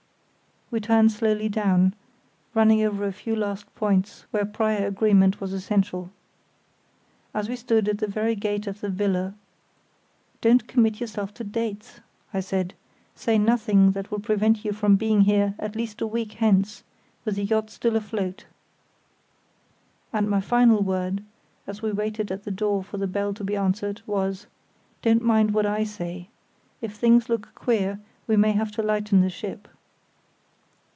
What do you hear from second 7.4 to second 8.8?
we stood at the very gate of